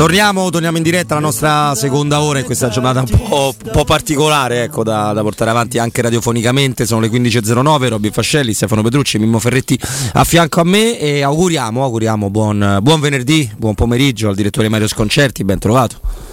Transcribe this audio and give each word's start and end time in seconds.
Torniamo, 0.00 0.48
torniamo, 0.48 0.78
in 0.78 0.82
diretta 0.82 1.12
alla 1.12 1.26
nostra 1.26 1.74
seconda 1.74 2.22
ora 2.22 2.38
in 2.38 2.46
questa 2.46 2.70
giornata 2.70 3.00
un 3.00 3.06
po', 3.06 3.54
un 3.64 3.70
po 3.70 3.84
particolare 3.84 4.62
ecco, 4.62 4.82
da, 4.82 5.12
da, 5.12 5.20
portare 5.20 5.50
avanti 5.50 5.76
anche 5.76 6.00
radiofonicamente. 6.00 6.86
Sono 6.86 7.02
le 7.02 7.08
15.09, 7.08 7.88
Robby 7.88 8.10
Fascelli, 8.10 8.54
Stefano 8.54 8.80
Petrucci, 8.80 9.18
Mimmo 9.18 9.38
Ferretti 9.38 9.78
a 10.14 10.24
fianco 10.24 10.62
a 10.62 10.64
me 10.64 10.98
e 10.98 11.20
auguriamo, 11.20 11.82
auguriamo 11.84 12.30
buon, 12.30 12.78
buon 12.80 12.98
venerdì, 12.98 13.50
buon 13.58 13.74
pomeriggio 13.74 14.30
al 14.30 14.34
direttore 14.34 14.70
Mario 14.70 14.88
Sconcerti, 14.88 15.44
ben 15.44 15.58
trovato. 15.58 16.29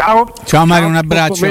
Ciao. 0.00 0.32
Ciao 0.46 0.64
Mario, 0.64 0.88
un 0.88 0.96
abbraccio. 0.96 1.46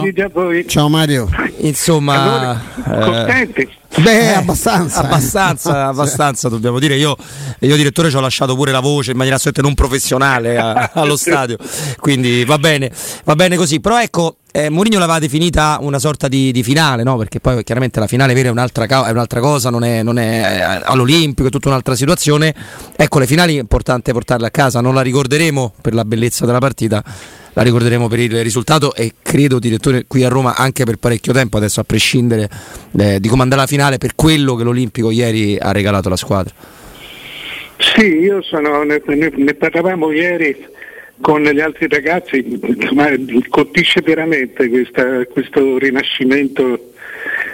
Ciao 0.66 0.90
Mario. 0.90 1.30
Insomma, 1.60 2.60
contenti. 2.84 3.62
Eh, 3.62 4.02
Beh, 4.02 4.32
eh, 4.32 4.34
abbastanza. 4.34 5.02
Abbastanza, 5.02 5.86
abbastanza, 5.86 6.50
dobbiamo 6.50 6.80
dire. 6.80 6.96
Io, 6.96 7.16
io, 7.60 7.76
direttore, 7.76 8.10
ci 8.10 8.16
ho 8.16 8.20
lasciato 8.20 8.56
pure 8.56 8.72
la 8.72 8.80
voce 8.80 9.12
in 9.12 9.18
maniera 9.18 9.38
assolutamente 9.38 9.62
non 9.62 9.88
professionale 9.88 10.58
a, 10.58 10.90
allo 10.96 11.16
stadio. 11.16 11.58
Quindi 12.00 12.44
va 12.44 12.58
bene, 12.58 12.92
va 13.24 13.36
bene 13.36 13.56
così. 13.56 13.80
Però 13.80 14.02
ecco, 14.02 14.38
eh, 14.52 14.72
Mourinho 14.72 14.98
l'aveva 14.98 15.20
definita 15.20 15.78
una 15.82 16.00
sorta 16.00 16.28
di, 16.28 16.52
di, 16.52 16.64
finale, 16.64 17.04
no? 17.04 17.18
Perché 17.18 17.40
poi 17.40 17.64
chiaramente 17.64 18.00
la 18.00 18.08
finale 18.08 18.34
vera 18.34 18.48
è 18.48 18.52
un'altra, 18.52 18.86
è 18.86 19.12
un'altra 19.12 19.42
cosa, 19.42 19.70
non 19.70 19.84
è, 19.84 20.02
non 20.02 20.18
è 20.18 20.58
eh, 20.58 20.82
all'Olimpico, 20.86 21.50
è 21.50 21.52
tutta 21.52 21.68
un'altra 21.68 21.94
situazione. 21.94 22.56
Ecco, 22.96 23.20
le 23.20 23.28
finali 23.28 23.58
è 23.58 23.60
importante 23.60 24.12
portarle 24.12 24.48
a 24.48 24.52
casa, 24.52 24.82
non 24.82 24.96
la 24.96 25.02
ricorderemo 25.02 25.74
per 25.80 25.94
la 25.94 26.04
bellezza 26.04 26.48
della 26.48 26.58
partita 26.58 27.04
la 27.54 27.62
ricorderemo 27.62 28.08
per 28.08 28.20
il 28.20 28.44
risultato 28.44 28.94
e 28.94 29.14
credo 29.22 29.60
direttore 29.60 30.06
qui 30.08 30.24
a 30.24 30.30
Roma 30.30 30.56
anche 30.56 30.84
per 30.84 30.98
parecchio 30.98 31.34
tempo 31.34 31.58
adesso 31.58 31.80
a 31.80 31.84
prescindere 31.84 32.50
eh, 32.98 33.20
di 33.20 33.28
comandare 33.28 33.62
la 33.62 33.68
finale 33.68 33.98
per 33.98 34.16
quello 34.16 34.56
che 34.56 34.64
l'Olimpico 34.64 35.12
ieri 35.12 35.58
ha 35.60 35.72
regalato 35.72 36.08
alla 36.08 36.18
squadra. 36.18 36.54
Sì, 37.78 38.06
io 38.06 38.42
sono, 38.42 38.84
ne, 38.84 39.02
ne 39.06 39.54
parlavamo 39.54 40.12
ieri 40.12 40.68
con 41.22 41.44
gli 41.44 41.60
altri 41.60 41.88
ragazzi, 41.88 42.60
ma 42.92 43.10
colpisce 43.50 44.02
veramente 44.02 44.68
questa, 44.70 45.26
questo 45.26 45.78
rinascimento 45.78 46.92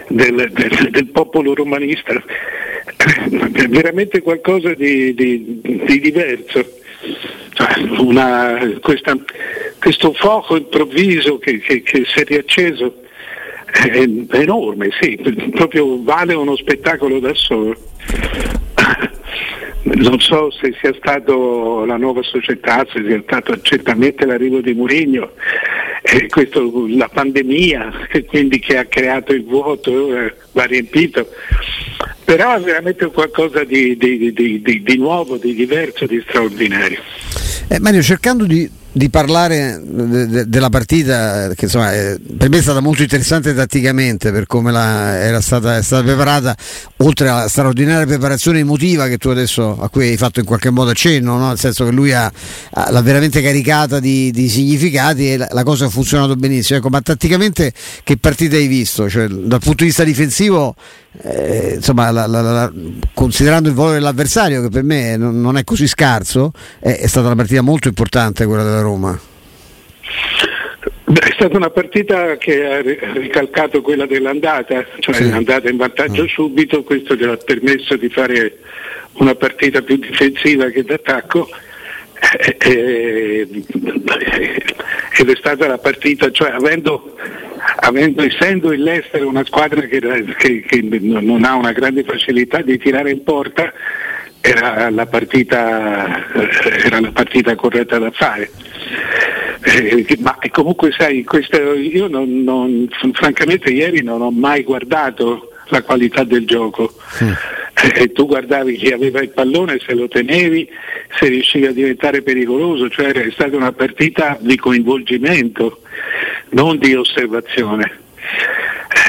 del, 0.09 0.51
del, 0.51 0.89
del, 0.91 1.07
popolo 1.07 1.53
romanista, 1.53 2.13
è 2.13 3.67
veramente 3.67 4.21
qualcosa 4.21 4.73
di, 4.73 5.13
di, 5.13 5.61
di 5.61 5.99
diverso. 5.99 6.79
Cioè, 7.53 7.99
una, 7.99 8.57
questa, 8.81 9.15
questo 9.85 10.13
fuoco 10.13 10.55
improvviso 10.55 11.37
che, 11.37 11.59
che, 11.59 11.83
che 11.83 12.05
si 12.07 12.19
è 12.19 12.23
riacceso 12.23 13.01
è, 13.67 14.03
enorme, 14.31 14.89
sì, 14.99 15.15
proprio 15.51 16.01
vale 16.01 16.33
uno 16.33 16.55
spettacolo 16.55 17.19
da 17.19 17.31
solo. 17.35 17.77
Non 19.83 20.19
so 20.19 20.49
se 20.49 20.73
sia 20.81 20.91
stato 20.97 21.85
la 21.85 21.97
nuova 21.97 22.23
società, 22.23 22.83
se 22.91 23.03
sia 23.05 23.21
stato 23.21 23.61
certamente 23.61 24.25
l'arrivo 24.25 24.59
di 24.59 24.73
Mourinho, 24.73 25.33
eh, 26.01 26.27
la 26.89 27.07
pandemia 27.07 27.93
quindi 28.25 28.57
che 28.57 28.79
ha 28.79 28.85
creato 28.85 29.33
il 29.33 29.43
vuoto, 29.43 30.17
eh, 30.17 30.33
va 30.53 30.63
riempito, 30.63 31.27
però 32.23 32.55
è 32.55 32.59
veramente 32.59 33.05
qualcosa 33.11 33.63
di, 33.63 33.95
di, 33.97 34.33
di, 34.33 34.81
di 34.83 34.97
nuovo, 34.97 35.37
di 35.37 35.53
diverso, 35.53 36.07
di 36.07 36.19
straordinario. 36.27 36.97
Eh, 37.69 37.79
Mario, 37.79 38.01
cercando 38.01 38.45
di 38.45 38.83
di 38.95 39.09
parlare 39.09 39.81
de- 39.83 40.25
de- 40.25 40.47
della 40.47 40.69
partita 40.69 41.49
che 41.53 41.65
insomma 41.65 41.93
eh, 41.93 42.17
per 42.37 42.47
me 42.47 42.59
è 42.59 42.61
stata 42.61 42.79
molto 42.79 43.01
interessante 43.01 43.53
tatticamente 43.53 44.31
per 44.31 44.45
come 44.45 44.71
la, 44.71 45.19
era 45.19 45.41
stata, 45.41 45.81
stata, 45.81 46.01
preparata 46.01 46.55
oltre 46.97 47.27
alla 47.27 47.49
straordinaria 47.49 48.05
preparazione 48.05 48.59
emotiva 48.59 49.07
che 49.07 49.17
tu 49.17 49.27
adesso 49.27 49.77
a 49.81 49.89
cui 49.89 50.07
hai 50.07 50.15
fatto 50.15 50.39
in 50.39 50.45
qualche 50.45 50.69
modo 50.69 50.91
accenno 50.91 51.35
no? 51.35 51.49
nel 51.49 51.59
senso 51.59 51.83
che 51.83 51.91
lui 51.91 52.13
ha, 52.13 52.31
ha 52.71 52.89
l'ha 52.89 53.01
veramente 53.01 53.41
caricata 53.41 53.99
di, 53.99 54.31
di 54.31 54.47
significati 54.47 55.33
e 55.33 55.37
la, 55.37 55.49
la, 55.51 55.63
cosa 55.63 55.87
ha 55.87 55.89
funzionato 55.89 56.37
benissimo 56.37 56.79
ecco, 56.79 56.87
ma 56.87 57.01
tatticamente 57.01 57.73
che 58.01 58.15
partita 58.15 58.55
hai 58.55 58.67
visto? 58.67 59.09
Cioè, 59.09 59.27
dal 59.27 59.59
punto 59.59 59.83
di 59.83 59.89
vista 59.89 60.05
difensivo 60.05 60.73
eh, 61.21 61.73
insomma, 61.75 62.11
la, 62.11 62.25
la, 62.27 62.41
la, 62.41 62.71
considerando 63.13 63.69
il 63.69 63.75
valore 63.75 63.95
dell'avversario, 63.95 64.61
che 64.61 64.69
per 64.69 64.83
me 64.83 65.17
non, 65.17 65.39
non 65.39 65.57
è 65.57 65.63
così 65.63 65.87
scarso, 65.87 66.51
è, 66.79 66.97
è, 66.99 67.07
stata 67.07 67.27
una 67.27 67.35
partita 67.35 67.61
molto 67.61 67.87
importante 67.87 68.45
quella 68.45 68.63
della 68.63 68.81
Roma. 68.81 69.19
È 71.05 71.31
stata 71.33 71.55
una 71.55 71.69
partita 71.69 72.35
che 72.37 72.65
ha 72.65 72.81
ricalcato 72.81 73.81
quella 73.81 74.05
dell'andata, 74.05 74.85
cioè 74.99 75.15
sì. 75.15 75.23
è 75.23 75.31
andata 75.31 75.69
in 75.69 75.77
vantaggio 75.77 76.23
ah. 76.23 76.27
subito, 76.27 76.83
questo 76.83 77.15
gli 77.15 77.23
ha 77.23 77.37
permesso 77.37 77.95
di 77.95 78.09
fare 78.09 78.57
una 79.13 79.35
partita 79.35 79.81
più 79.81 79.97
difensiva 79.97 80.69
che 80.69 80.83
d'attacco. 80.83 81.47
Eh, 82.39 82.57
eh, 82.59 83.47
ed 85.17 85.29
è 85.29 85.35
stata 85.37 85.67
la 85.67 85.77
partita, 85.77 86.31
cioè 86.31 86.51
avendo 86.51 87.15
avendo, 87.85 88.23
essendo 88.23 88.73
il 88.73 88.81
Leicester 88.81 89.23
una 89.23 89.45
squadra 89.45 89.81
che, 89.81 89.99
che, 90.37 90.61
che, 90.61 90.81
non 90.81 91.43
ha 91.43 91.55
una 91.55 91.71
grande 91.71 92.03
facilità 92.03 92.61
di 92.61 92.77
tirare 92.77 93.11
in 93.11 93.23
porta, 93.23 93.71
era 94.41 94.89
la 94.89 95.05
partita, 95.05 96.33
era 96.83 96.99
la 96.99 97.11
partita 97.11 97.55
corretta 97.55 97.97
da 97.97 98.11
fare. 98.11 98.49
Eh, 99.61 100.05
ma 100.19 100.37
comunque 100.51 100.91
sai, 100.91 101.23
questo, 101.23 101.73
io 101.73 102.07
non, 102.07 102.43
non, 102.43 102.87
francamente 103.13 103.69
ieri 103.71 104.03
non 104.03 104.21
ho 104.21 104.31
mai 104.31 104.63
guardato 104.63 105.51
la 105.69 105.81
qualità 105.81 106.23
del 106.23 106.45
gioco. 106.45 106.93
Mm. 107.23 107.31
Eh, 107.93 108.11
tu 108.13 108.25
guardavi 108.25 108.77
chi 108.77 108.91
aveva 108.91 109.21
il 109.21 109.29
pallone, 109.29 109.79
se 109.85 109.93
lo 109.93 110.07
tenevi, 110.07 110.67
se 111.19 111.27
riuscivi 111.27 111.65
a 111.65 111.73
diventare 111.73 112.21
pericoloso, 112.21 112.89
cioè 112.89 113.11
è 113.11 113.31
stata 113.31 113.55
una 113.57 113.73
partita 113.73 114.37
di 114.39 114.55
coinvolgimento, 114.55 115.81
non 116.49 116.77
di 116.77 116.95
osservazione. 116.95 118.03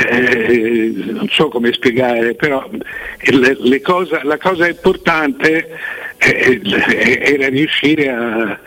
Eh, 0.08 0.92
non 1.06 1.28
so 1.30 1.48
come 1.48 1.72
spiegare, 1.72 2.34
però 2.34 2.68
le, 2.70 3.56
le 3.58 3.80
cosa, 3.80 4.20
la 4.24 4.36
cosa 4.36 4.68
importante 4.68 5.78
eh, 6.18 6.60
era 6.62 7.48
riuscire 7.48 8.10
a, 8.10 8.58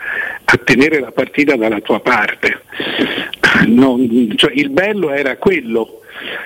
a, 0.44 0.56
tenere 0.64 0.98
la 0.98 1.12
partita 1.12 1.56
dalla 1.56 1.80
tua 1.80 2.00
parte. 2.00 2.62
Non, 3.66 4.32
cioè, 4.36 4.52
il 4.54 4.70
bello 4.70 5.10
era 5.10 5.36
quello, 5.36 5.99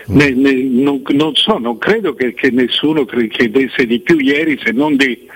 ne, 0.07 0.31
ne, 0.31 0.53
non, 0.53 1.03
non, 1.09 1.35
so, 1.35 1.59
non 1.59 1.79
credo 1.79 2.15
che, 2.15 2.35
che 2.35 2.51
nessuno 2.51 3.05
chiedesse 3.05 3.87
di 3.87 4.01
più 4.01 4.19
ieri 4.19 4.61
se 4.63 4.73
non 4.73 4.97
di, 4.97 5.27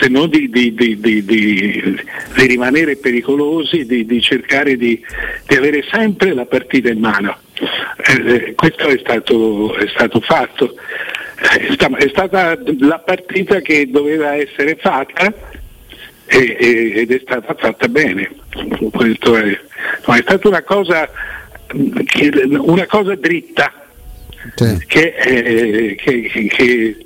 se 0.00 0.08
non 0.08 0.28
di, 0.28 0.48
di, 0.48 0.74
di 0.74 2.00
rimanere 2.34 2.96
pericolosi, 2.96 3.84
di, 3.84 4.20
cercare 4.20 4.76
di, 4.76 5.00
avere 5.48 5.84
sempre 5.90 6.34
la 6.34 6.46
partita 6.46 6.90
in 6.90 7.00
mano. 7.00 7.36
Eh, 7.54 8.34
eh 8.34 8.54
questo 8.54 8.88
è 8.88 8.98
stato, 8.98 9.74
è 9.76 9.88
stato 9.88 10.20
fatto. 10.20 10.74
È 11.36 12.08
stata 12.08 12.56
la 12.78 12.98
partita 13.00 13.60
che 13.60 13.90
doveva 13.90 14.34
essere 14.34 14.76
fatta 14.76 15.32
ed 16.26 17.10
è 17.10 17.20
stata 17.22 17.54
fatta 17.54 17.88
bene. 17.88 18.30
È, 18.52 19.60
è 20.04 20.22
stata 20.22 20.48
una 20.48 20.62
cosa 20.62 21.10
una 22.58 22.86
cosa 22.86 23.14
dritta 23.14 23.72
sì. 24.54 24.84
che, 24.86 25.14
eh, 25.16 25.94
che, 25.96 26.48
che, 26.48 26.96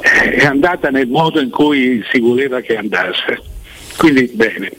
è 0.00 0.44
andata 0.44 0.90
nel 0.90 1.08
modo 1.08 1.40
in 1.40 1.50
cui 1.50 2.02
si 2.10 2.20
voleva 2.20 2.60
che 2.60 2.76
andasse. 2.76 3.40
Quindi 3.96 4.30
bene. 4.32 4.70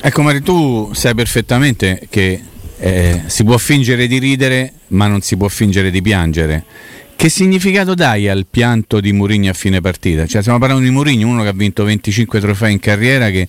Ecco 0.00 0.22
Mari, 0.22 0.42
tu 0.42 0.92
sai 0.92 1.14
perfettamente 1.14 2.06
che 2.10 2.40
eh, 2.78 3.22
si 3.26 3.44
può 3.44 3.56
fingere 3.56 4.06
di 4.06 4.18
ridere 4.18 4.72
ma 4.88 5.06
non 5.06 5.20
si 5.20 5.36
può 5.36 5.48
fingere 5.48 5.90
di 5.90 6.02
piangere. 6.02 6.64
Che 7.16 7.28
significato 7.30 7.94
dai 7.94 8.28
al 8.28 8.46
pianto 8.50 9.00
di 9.00 9.12
Mourinho 9.12 9.50
a 9.50 9.54
fine 9.54 9.80
partita? 9.80 10.26
Cioè, 10.26 10.40
stiamo 10.40 10.58
parlando 10.58 10.84
di 10.84 10.90
Mourinho, 10.90 11.26
uno 11.26 11.42
che 11.42 11.48
ha 11.48 11.52
vinto 11.52 11.84
25 11.84 12.38
trofei 12.40 12.72
in 12.72 12.80
carriera, 12.80 13.30
che 13.30 13.48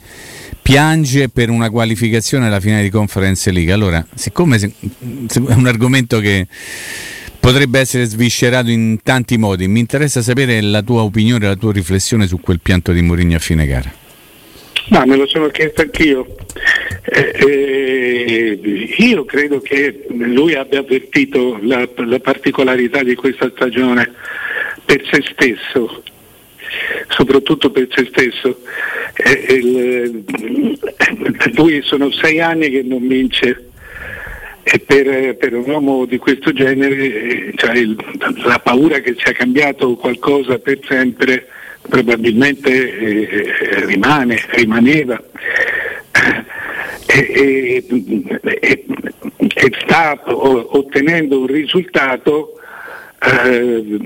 piange 0.62 1.30
per 1.30 1.50
una 1.50 1.70
qualificazione 1.70 2.48
alla 2.48 2.60
finale 2.60 2.84
di 2.84 2.90
Conference 2.90 3.52
League. 3.52 3.74
Allora, 3.74 4.06
siccome 4.16 4.58
è 4.58 4.70
un 5.54 5.68
argomento 5.68 6.20
che 6.20 6.48
potrebbe 7.40 7.80
essere 7.80 8.06
sviscerato 8.06 8.70
in 8.70 9.00
tanti 9.04 9.38
modi, 9.38 9.68
mi 9.68 9.80
interessa 9.80 10.22
sapere 10.22 10.62
la 10.62 10.82
tua 10.82 11.04
opinione, 11.04 11.46
la 11.46 11.56
tua 11.56 11.74
riflessione 11.74 12.28
su 12.28 12.40
quel 12.40 12.60
pianto 12.62 12.92
di 12.92 13.02
Mourinho 13.02 13.36
a 13.36 13.40
fine 13.40 13.68
gara. 13.68 13.94
Ma 14.90 15.06
me 15.06 15.16
lo 15.16 15.28
sono 15.28 15.48
chiesto 15.48 15.82
anch'io. 15.82 16.36
Eh, 17.04 17.34
eh, 17.36 18.94
io 18.98 19.26
credo 19.26 19.60
che 19.60 20.06
lui 20.10 20.54
abbia 20.56 20.80
avvertito 20.80 21.58
la, 21.62 21.88
la 21.96 22.20
particolarità 22.20 23.04
di 23.04 23.16
questa 23.16 23.50
stagione 23.54 24.14
per 24.86 25.02
se 25.12 25.24
stesso 25.32 26.04
soprattutto 27.10 27.72
per 27.72 27.88
se 27.92 28.06
stesso. 28.06 28.60
Eh, 29.14 29.54
il, 29.54 30.26
lui 31.56 31.82
sono 31.84 32.12
sei 32.12 32.42
anni 32.42 32.70
che 32.70 32.84
non 32.84 33.08
vince 33.08 33.70
e 34.64 34.80
per, 34.80 35.38
per 35.38 35.54
un 35.54 35.70
uomo 35.70 36.06
di 36.06 36.18
questo 36.18 36.52
genere 36.52 37.54
cioè 37.56 37.78
il, 37.78 37.96
la 38.44 38.60
paura 38.60 39.00
che 39.00 39.16
sia 39.16 39.32
cambiato 39.32 39.96
qualcosa 39.96 40.58
per 40.58 40.80
sempre 40.88 41.48
probabilmente 41.88 42.98
eh, 42.98 43.86
rimane, 43.86 44.42
rimaneva. 44.52 45.22
e, 47.08 47.84
e, 48.60 48.86
e 49.38 49.72
sta 49.84 50.20
ottenendo 50.26 51.42
un 51.42 51.48
risultato 51.48 52.56
eh, 53.20 54.00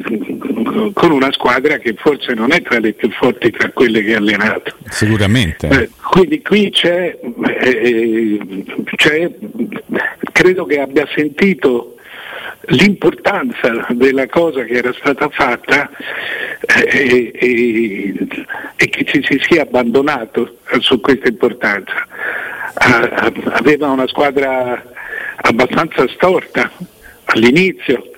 con 0.93 1.11
una 1.11 1.31
squadra 1.31 1.77
che 1.77 1.95
forse 1.97 2.33
non 2.33 2.51
è 2.51 2.61
tra 2.61 2.79
le 2.79 2.93
più 2.93 3.09
forti 3.11 3.51
tra 3.51 3.69
quelle 3.71 4.03
che 4.03 4.13
ha 4.13 4.17
allenato. 4.17 4.75
Sicuramente. 4.89 5.67
Eh, 5.67 5.89
quindi 6.09 6.41
qui 6.41 6.69
c'è, 6.69 7.17
eh, 7.61 8.65
c'è, 8.95 9.29
credo 10.31 10.65
che 10.65 10.79
abbia 10.79 11.07
sentito 11.13 11.95
l'importanza 12.69 13.85
della 13.89 14.27
cosa 14.27 14.63
che 14.63 14.73
era 14.73 14.93
stata 14.93 15.29
fatta 15.29 15.89
eh, 16.61 17.31
e, 17.33 18.27
e, 18.75 18.89
che 18.89 19.03
ci 19.05 19.23
si 19.23 19.39
sia 19.47 19.63
abbandonato 19.63 20.57
su 20.79 20.99
questa 20.99 21.27
importanza. 21.27 22.07
Ah, 22.73 23.31
aveva 23.51 23.87
una 23.87 24.07
squadra 24.07 24.83
abbastanza 25.37 26.07
storta 26.09 26.71
all'inizio, 27.25 28.11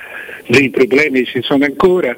dei 0.47 0.69
problemi 0.69 1.25
ci 1.25 1.41
sono 1.41 1.65
ancora, 1.65 2.17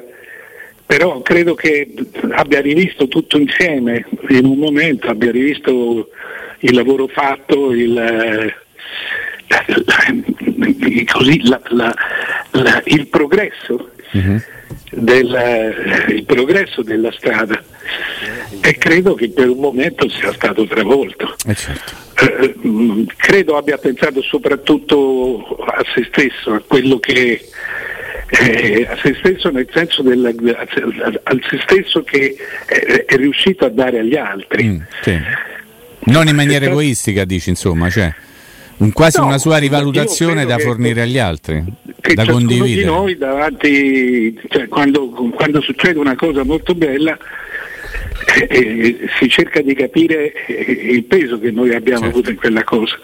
però 0.86 1.22
credo 1.22 1.54
che 1.54 1.92
abbia 2.30 2.60
rivisto 2.60 3.06
tutto 3.08 3.38
insieme 3.38 4.06
in 4.28 4.44
un 4.44 4.58
momento, 4.58 5.08
abbia 5.08 5.30
rivisto 5.30 6.10
il 6.60 6.74
lavoro 6.74 7.06
fatto, 7.06 7.72
il, 7.72 8.52
così, 11.10 11.46
la, 11.46 11.60
la, 11.68 11.94
la, 12.50 12.82
il, 12.86 13.06
progresso 13.08 13.90
uh-huh. 14.12 14.42
del, 14.90 16.06
il 16.08 16.24
progresso 16.24 16.82
della 16.82 17.12
strada 17.12 17.62
e 18.60 18.76
credo 18.78 19.14
che 19.14 19.30
per 19.30 19.48
un 19.48 19.58
momento 19.58 20.08
sia 20.08 20.32
stato 20.32 20.66
travolto. 20.66 21.36
Eh 21.46 21.54
certo. 21.54 21.92
eh, 22.20 22.54
credo 23.16 23.56
abbia 23.56 23.78
pensato 23.78 24.22
soprattutto 24.22 25.56
a 25.66 25.84
se 25.94 26.08
stesso, 26.10 26.54
a 26.54 26.62
quello 26.66 26.98
che 26.98 27.40
eh, 28.28 28.86
a 28.88 28.96
se 29.02 29.14
stesso 29.18 29.50
nel 29.50 29.68
senso 29.72 30.02
del, 30.02 30.24
a, 30.56 31.12
a 31.22 31.36
se 31.48 31.60
stesso 31.62 32.02
che 32.02 32.36
è, 32.66 33.04
è, 33.06 33.16
riuscito 33.16 33.64
a 33.64 33.68
dare 33.68 33.98
agli 33.98 34.16
altri. 34.16 34.64
Mm, 34.64 34.80
sì. 35.02 35.20
Non 36.06 36.28
in 36.28 36.34
maniera 36.34 36.66
egoistica, 36.66 37.24
dici 37.24 37.50
insomma, 37.50 37.88
cioè 37.88 38.12
un, 38.78 38.92
quasi 38.92 39.18
no, 39.18 39.26
una 39.26 39.38
sua 39.38 39.58
rivalutazione 39.58 40.44
da 40.44 40.58
fornire 40.58 41.02
agli 41.02 41.18
altri, 41.18 41.62
che 42.00 42.14
da 42.14 42.24
condividere. 42.24 42.80
di 42.80 42.84
noi 42.84 43.16
davanti, 43.16 44.40
cioè, 44.48 44.68
quando, 44.68 45.08
quando, 45.08 45.60
succede 45.60 45.98
una 45.98 46.16
cosa 46.16 46.44
molto 46.44 46.74
bella 46.74 47.16
eh, 48.26 48.48
eh, 48.50 49.08
si 49.18 49.28
cerca 49.28 49.60
di 49.60 49.74
capire 49.74 50.32
eh, 50.46 50.92
il 50.92 51.04
peso 51.04 51.38
che 51.38 51.50
noi 51.50 51.74
abbiamo 51.74 52.00
certo. 52.00 52.14
avuto 52.14 52.30
in 52.30 52.36
quella 52.36 52.64
cosa 52.64 52.98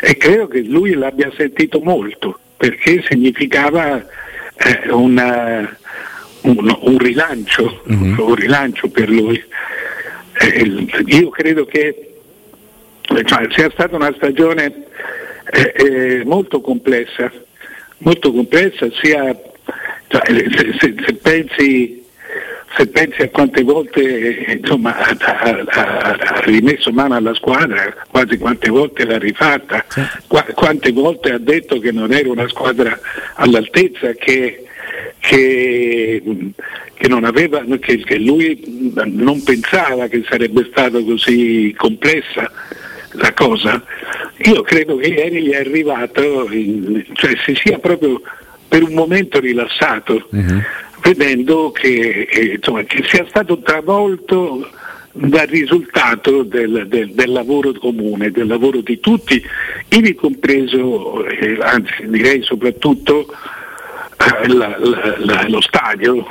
e 0.00 0.16
credo 0.16 0.46
che 0.46 0.60
lui 0.62 0.94
l'abbia 0.94 1.30
sentito 1.36 1.80
molto 1.80 2.38
perché 2.56 3.04
significava 3.08 4.04
eh, 4.56 4.90
una, 4.90 5.76
un, 6.42 6.78
un, 6.80 6.98
rilancio, 6.98 7.84
mm-hmm. 7.90 8.18
un 8.18 8.34
rilancio 8.34 8.88
per 8.88 9.08
lui. 9.08 9.42
Eh, 10.40 10.86
io 11.06 11.28
credo 11.30 11.64
che 11.64 12.17
cioè, 13.24 13.46
sia 13.50 13.70
stata 13.70 13.96
una 13.96 14.12
stagione 14.16 14.84
eh, 15.50 15.72
eh, 15.74 16.24
molto 16.24 16.60
complessa, 16.60 17.32
molto 17.98 18.32
complessa 18.32 18.86
sia 19.00 19.34
cioè, 20.08 20.22
se, 20.26 20.76
se, 20.78 20.94
se, 21.04 21.14
pensi, 21.14 22.04
se, 22.76 22.86
pensi, 22.88 23.22
a 23.22 23.28
quante 23.28 23.62
volte 23.62 24.58
insomma, 24.60 24.96
ha, 24.96 26.40
rimesso 26.44 26.92
mano 26.92 27.14
alla 27.14 27.34
squadra, 27.34 27.94
quasi 28.10 28.38
quante 28.38 28.68
volte 28.70 29.04
l'ha 29.04 29.18
rifatta, 29.18 29.84
sì. 29.88 30.02
qu- 30.26 30.52
quante 30.52 30.92
volte 30.92 31.32
ha 31.32 31.38
detto 31.38 31.78
che 31.78 31.92
non 31.92 32.12
era 32.12 32.30
una 32.30 32.48
squadra 32.48 32.98
all'altezza, 33.34 34.12
che, 34.12 34.64
che, 35.18 36.22
che, 36.94 37.06
aveva, 37.22 37.64
che 37.80 38.18
lui 38.18 38.92
non 39.04 39.42
pensava 39.42 40.06
che 40.08 40.24
sarebbe 40.28 40.66
stata 40.70 41.02
così 41.02 41.74
complessa 41.76 42.50
la 43.18 43.32
cosa, 43.34 43.82
io 44.38 44.62
credo 44.62 44.96
che 44.96 45.08
ieri 45.08 45.42
gli 45.42 45.50
è 45.50 45.60
arrivato, 45.60 46.50
in, 46.50 47.04
cioè 47.12 47.34
si 47.44 47.54
sia 47.54 47.78
proprio 47.78 48.20
per 48.66 48.82
un 48.82 48.94
momento 48.94 49.40
rilassato, 49.40 50.26
uh-huh. 50.30 50.62
vedendo 51.02 51.70
che, 51.72 52.26
che, 52.30 52.40
insomma, 52.56 52.82
che, 52.84 53.02
sia 53.08 53.24
stato 53.28 53.58
travolto 53.60 54.68
dal 55.12 55.46
risultato 55.46 56.42
del, 56.42 56.86
del, 56.86 57.12
del, 57.12 57.32
lavoro 57.32 57.72
comune, 57.72 58.30
del 58.30 58.46
lavoro 58.46 58.80
di 58.80 59.00
tutti, 59.00 59.42
ivi 59.88 60.14
compreso, 60.14 61.26
eh, 61.26 61.58
anzi 61.60 62.06
direi 62.06 62.42
soprattutto 62.42 63.26
eh, 63.30 63.57
la, 64.46 64.76
la, 64.78 65.16
la, 65.18 65.48
lo 65.48 65.60
stadio, 65.60 66.26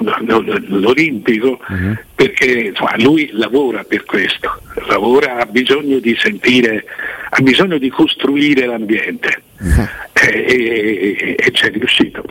l'Olimpico, 0.67 1.59
uh-huh. 1.67 1.97
perché 2.13 2.45
insomma, 2.45 2.95
lui 2.97 3.29
lavora 3.31 3.83
per 3.83 4.03
questo, 4.03 4.61
lavora, 4.87 5.37
ha 5.37 5.45
bisogno 5.45 5.99
di 5.99 6.15
sentire, 6.19 6.83
ha 7.29 7.41
bisogno 7.41 7.77
di 7.77 7.89
costruire 7.89 8.65
l'ambiente 8.65 9.41
uh-huh. 9.59 9.87
e, 10.13 11.15
e, 11.17 11.35
e 11.37 11.51
c'è 11.51 11.71
riuscito. 11.71 12.23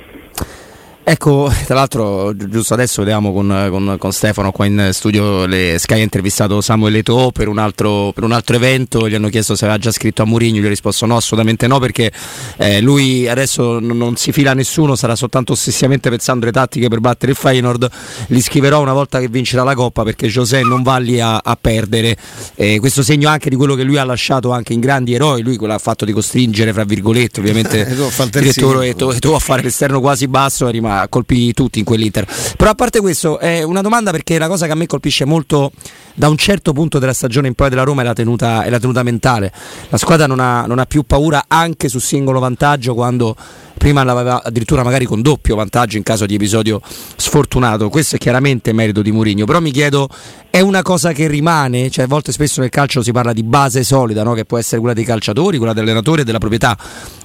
Ecco, 1.08 1.48
tra 1.66 1.76
l'altro, 1.76 2.34
giusto 2.34 2.74
adesso 2.74 3.00
vediamo 3.00 3.32
con, 3.32 3.68
con, 3.70 3.94
con, 3.96 4.10
Stefano 4.10 4.50
qua 4.50 4.66
in 4.66 4.88
studio, 4.90 5.46
le 5.46 5.76
Sky 5.78 6.00
ha 6.00 6.02
intervistato 6.02 6.60
Samuel 6.60 6.96
Eto'o 6.96 7.30
per, 7.30 7.46
un 7.46 7.58
altro, 7.58 8.10
per 8.12 8.24
un 8.24 8.32
altro 8.32 8.56
evento, 8.56 9.08
gli 9.08 9.14
hanno 9.14 9.28
chiesto 9.28 9.54
se 9.54 9.66
aveva 9.66 9.78
già 9.78 9.92
scritto 9.92 10.22
a 10.22 10.24
Mourinho, 10.24 10.60
gli 10.60 10.66
ha 10.66 10.68
risposto 10.68 11.06
no, 11.06 11.14
assolutamente 11.14 11.68
no, 11.68 11.78
perché 11.78 12.10
eh, 12.56 12.80
lui 12.80 13.28
adesso 13.28 13.78
non, 13.78 13.96
non, 13.96 14.16
si 14.16 14.32
fila 14.32 14.50
a 14.50 14.54
nessuno, 14.54 14.96
sarà 14.96 15.14
soltanto 15.14 15.52
ossessivamente 15.52 16.10
pensando 16.10 16.42
alle 16.42 16.52
tattiche 16.52 16.88
per 16.88 16.98
battere 16.98 17.30
il 17.30 17.38
Feyenoord, 17.38 17.88
li 18.26 18.40
scriverò 18.40 18.80
una 18.80 18.92
volta 18.92 19.20
che 19.20 19.28
vincerà 19.28 19.62
la 19.62 19.76
Coppa 19.76 20.02
perché 20.02 20.26
José 20.26 20.62
non 20.62 20.82
va 20.82 20.98
lì 20.98 21.20
a, 21.20 21.36
a 21.36 21.56
perdere. 21.58 22.16
Eh, 22.56 22.80
questo 22.80 23.04
segno 23.04 23.28
anche 23.28 23.48
di 23.48 23.54
quello 23.54 23.76
che 23.76 23.84
lui 23.84 23.98
ha 23.98 24.04
lasciato 24.04 24.50
anche 24.50 24.72
in 24.72 24.80
grandi 24.80 25.14
eroi, 25.14 25.42
lui 25.42 25.54
quello 25.54 25.74
ha 25.74 25.78
fatto 25.78 26.04
di 26.04 26.10
costringere, 26.10 26.72
fra 26.72 26.82
virgolette, 26.82 27.38
ovviamente 27.38 27.86
il 27.94 28.28
direttore 28.28 28.88
Eto'o 28.88 29.36
a 29.36 29.38
fare 29.38 29.62
l'esterno 29.62 30.00
quasi 30.00 30.26
basso, 30.26 30.66
è 30.66 30.72
rimasto 30.72 30.94
colpì 31.08 31.52
tutti 31.52 31.78
in 31.78 31.84
quell'Inter. 31.84 32.26
Però 32.56 32.70
a 32.70 32.74
parte 32.74 33.00
questo, 33.00 33.38
è 33.38 33.62
una 33.62 33.80
domanda 33.80 34.10
perché 34.10 34.38
la 34.38 34.48
cosa 34.48 34.66
che 34.66 34.72
a 34.72 34.74
me 34.74 34.86
colpisce 34.86 35.24
molto 35.24 35.72
da 36.14 36.28
un 36.28 36.36
certo 36.36 36.72
punto 36.72 36.98
della 36.98 37.12
stagione 37.12 37.48
in 37.48 37.54
poi 37.54 37.68
della 37.68 37.82
Roma 37.82 38.02
è 38.02 38.04
la 38.04 38.14
tenuta, 38.14 38.62
è 38.62 38.70
la 38.70 38.78
tenuta 38.78 39.02
mentale. 39.02 39.52
La 39.88 39.98
squadra 39.98 40.26
non 40.26 40.40
ha, 40.40 40.66
non 40.66 40.78
ha 40.78 40.86
più 40.86 41.02
paura 41.02 41.44
anche 41.48 41.88
su 41.88 41.98
singolo 41.98 42.40
vantaggio 42.40 42.94
quando 42.94 43.36
prima 43.76 44.02
l'aveva 44.02 44.42
addirittura 44.42 44.82
magari 44.82 45.04
con 45.04 45.22
doppio 45.22 45.54
vantaggio 45.56 45.96
in 45.96 46.02
caso 46.02 46.26
di 46.26 46.34
episodio 46.34 46.80
sfortunato. 47.16 47.88
Questo 47.88 48.16
è 48.16 48.18
chiaramente 48.18 48.72
merito 48.72 49.02
di 49.02 49.12
Mourinho, 49.12 49.44
però 49.44 49.60
mi 49.60 49.70
chiedo 49.70 50.08
è 50.50 50.60
una 50.60 50.82
cosa 50.82 51.12
che 51.12 51.28
rimane, 51.28 51.90
cioè 51.90 52.04
a 52.04 52.08
volte 52.08 52.32
spesso 52.32 52.60
nel 52.60 52.70
calcio 52.70 53.02
si 53.02 53.12
parla 53.12 53.32
di 53.32 53.42
base 53.42 53.84
solida, 53.84 54.22
no? 54.22 54.32
che 54.32 54.44
può 54.44 54.58
essere 54.58 54.78
quella 54.80 54.94
dei 54.94 55.04
calciatori, 55.04 55.58
quella 55.58 55.72
dell'allenatore 55.72 56.22
e 56.22 56.24
della 56.24 56.38
proprietà. 56.38 56.76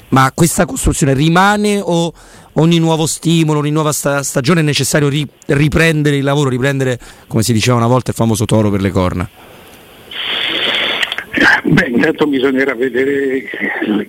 Ma 0.10 0.30
questa 0.34 0.66
costruzione 0.66 1.14
rimane 1.14 1.80
o 1.82 2.14
ogni 2.54 2.80
nuovo 2.80 3.06
stimolo, 3.06 3.60
ogni 3.60 3.72
nuova 3.72 3.94
sta- 3.94 4.24
stagione 4.24 4.60
è 4.60 4.64
necessario 4.64 5.08
ri- 5.08 5.28
riprendere 5.48 6.18
il 6.18 6.24
lavoro, 6.24 6.50
riprendere, 6.50 7.00
come 7.28 7.44
si 7.44 7.54
diceva 7.54 7.78
una 7.78 7.88
volta, 7.88 8.12
il 8.12 8.18
famoso 8.18 8.44
toro 8.44 8.70
per 8.70 8.82
le 8.82 8.92
corna? 8.92 9.30
Beh, 11.72 11.88
intanto 11.88 12.28
bisognerà 12.28 12.76
vedere 12.76 13.44
che, 13.44 14.06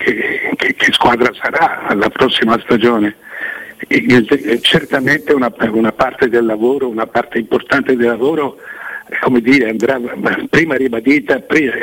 che, 0.56 0.74
che 0.74 0.92
squadra 0.92 1.30
sarà 1.32 1.86
alla 1.86 2.10
prossima 2.10 2.58
stagione. 2.58 3.14
Certamente 4.62 5.32
una, 5.32 5.52
una, 5.70 5.92
parte 5.92 6.28
del 6.28 6.44
lavoro, 6.44 6.88
una 6.88 7.06
parte 7.06 7.38
importante 7.38 7.94
del 7.94 8.08
lavoro, 8.08 8.56
come 9.20 9.40
dire, 9.40 9.70
andrà 9.70 10.00
prima 10.50 10.74
ribadita, 10.74 11.38
prima, 11.38 11.74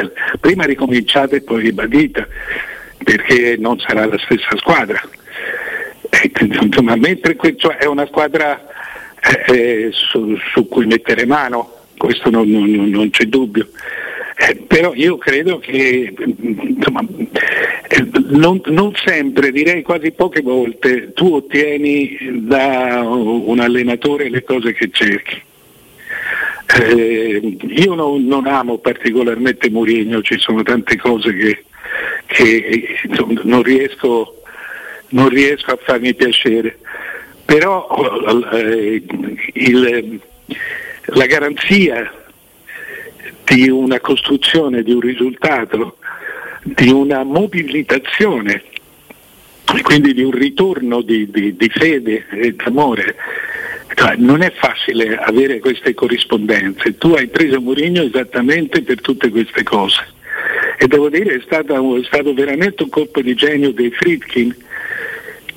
prima 0.42 0.66
ricominciata 0.66 1.38
e 1.38 1.44
poi 1.44 1.62
ribadita, 1.62 2.28
perché 3.02 3.56
non 3.58 3.80
sarà 3.80 4.06
la 4.06 4.18
stessa 4.18 4.58
squadra. 4.58 5.02
Insomma, 6.42 6.98
mentre 6.98 7.38
cioè, 7.56 7.78
è 7.78 7.86
una 7.86 8.06
squadra 8.08 8.68
eh, 9.22 9.54
eh, 9.54 9.90
su, 9.94 10.36
su, 10.52 10.68
cui 10.68 10.86
mettere 10.88 11.26
mano, 11.26 11.72
questo 11.98 12.30
non, 12.30 12.50
non, 12.50 12.90
non 12.90 13.10
c'è 13.12 13.24
dubbio. 13.24 13.70
Però 14.68 14.94
io 14.94 15.18
credo 15.18 15.60
che 15.60 16.14
insomma, 16.18 17.04
non, 18.30 18.62
non, 18.66 18.94
sempre, 18.96 19.52
direi 19.52 19.82
quasi 19.82 20.12
poche 20.12 20.42
volte, 20.42 21.12
tu 21.14 21.36
ottieni 21.36 22.18
da 22.48 23.02
un 23.02 23.60
allenatore 23.60 24.30
le 24.30 24.44
cose 24.44 24.74
che 24.74 24.90
cerchi. 24.92 25.42
Eh, 26.80 27.58
io 27.68 27.94
non, 27.96 28.26
non, 28.26 28.48
amo 28.48 28.78
particolarmente 28.78 29.70
Mourinho, 29.70 30.22
ci 30.22 30.38
sono 30.38 30.64
tante 30.64 30.96
cose 30.98 31.34
che, 31.34 31.64
che 32.28 32.98
insomma, 33.04 33.42
non 33.44 33.64
riesco 33.64 34.40
non 35.10 35.30
riesco 35.30 35.72
a 35.72 35.80
farmi 35.82 36.14
piacere, 36.14 36.78
però 37.46 37.88
eh, 38.52 39.04
il, 39.54 40.20
la 41.06 41.26
garanzia 41.26 42.12
di 43.44 43.70
una 43.70 44.00
costruzione 44.00 44.84
di 44.84 44.92
un 44.92 45.00
risultato 45.00 45.98
di 46.64 46.90
una 46.90 47.24
mobilitazione, 47.24 48.64
quindi 49.82 50.14
di 50.14 50.24
un 50.24 50.32
ritorno 50.32 51.02
di, 51.02 51.30
di, 51.30 51.56
di 51.56 51.70
fede 51.70 52.26
e 52.30 52.54
d'amore. 52.54 53.16
Cioè, 53.96 54.16
non 54.18 54.42
è 54.42 54.52
facile 54.52 55.18
avere 55.18 55.60
queste 55.60 55.94
corrispondenze, 55.94 56.98
tu 56.98 57.14
hai 57.14 57.28
preso 57.28 57.60
Mourinho 57.60 58.04
esattamente 58.04 58.82
per 58.82 59.02
tutte 59.02 59.30
queste 59.30 59.64
cose. 59.64 60.18
E 60.78 60.88
devo 60.88 61.10
dire 61.10 61.36
è, 61.36 61.42
stata, 61.42 61.76
è 61.76 62.04
stato 62.04 62.34
veramente 62.34 62.84
un 62.84 62.90
colpo 62.90 63.22
di 63.22 63.34
genio 63.36 63.72
dei 63.72 63.92
Friedkin 63.92 64.56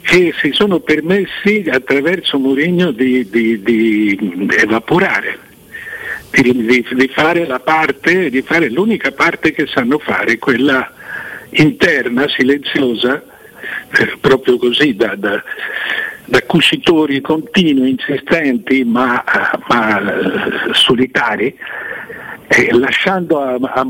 che 0.01 0.35
si 0.41 0.51
sono 0.53 0.81
permessi 0.81 1.65
attraverso 1.71 2.39
Mourinho 2.39 2.91
di, 2.91 3.29
di 3.31 4.19
evaporare, 4.59 5.39
di, 6.41 6.87
di, 6.91 7.09
fare 7.09 7.47
la 7.47 7.61
parte, 7.61 8.31
di 8.31 8.43
fare 8.43 8.71
l'unica 8.71 9.13
parte 9.13 9.53
che 9.53 9.67
sanno 9.67 9.99
fare, 9.99 10.39
quella 10.39 10.91
interna, 11.51 12.27
silenziosa, 12.29 13.23
eh, 13.99 14.17
proprio 14.19 14.57
così 14.57 14.97
da, 14.97 15.15
da, 15.15 15.43
da, 16.25 16.43
cucitori 16.43 17.21
continui, 17.21 17.91
insistenti 17.91 18.85
ma, 18.85 19.23
ma 19.69 19.99
uh, 19.99 20.73
solitari, 20.73 21.55
eh, 22.49 22.73
lasciando 22.73 23.41
a, 23.41 23.59
a 23.61 23.87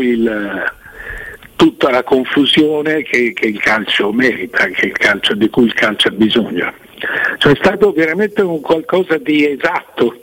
il 0.00 0.74
tutta 1.56 1.90
la 1.90 2.02
confusione 2.02 3.02
che, 3.02 3.32
che, 3.32 3.46
il 3.46 3.58
calcio 3.58 4.12
merita, 4.12 4.66
il 4.66 4.92
calcio, 4.92 5.34
di 5.34 5.48
cui 5.48 5.64
il 5.64 5.72
calcio 5.72 6.08
ha 6.08 6.10
bisogno. 6.10 6.72
Cioè 7.38 7.52
è 7.52 7.56
stato 7.56 7.92
veramente 7.92 8.42
un 8.42 8.60
qualcosa 8.60 9.16
di 9.16 9.46
esatto 9.46 10.20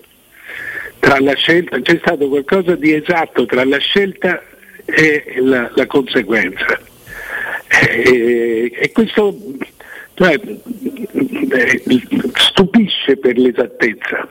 tra 1.03 1.19
la 1.19 1.35
scelta, 1.35 1.81
c'è 1.81 1.97
stato 1.97 2.29
qualcosa 2.29 2.75
di 2.75 2.93
esatto 2.93 3.45
tra 3.45 3.65
la 3.65 3.77
scelta 3.77 4.41
e 4.85 5.35
la, 5.39 5.69
la 5.75 5.85
conseguenza. 5.85 6.79
E, 7.67 8.71
e 8.73 8.91
questo 8.93 9.37
cioè, 10.13 10.39
stupisce 12.35 13.17
per 13.17 13.37
l'esattezza. 13.37 14.29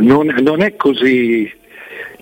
Non, 0.00 0.26
non 0.26 0.60
è 0.60 0.76
così, 0.76 1.50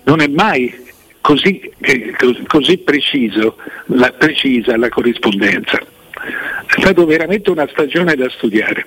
non 0.05 0.21
è 0.21 0.29
mai 0.29 0.73
così, 1.21 1.69
eh, 1.81 2.14
così 2.47 2.79
preciso, 2.79 3.57
la, 3.87 4.12
precisa 4.12 4.76
la 4.76 4.88
corrispondenza. 4.88 5.79
È 5.79 6.81
stata 6.81 7.05
veramente 7.05 7.50
una 7.50 7.67
stagione 7.73 8.14
da 8.14 8.29
studiare. 8.31 8.87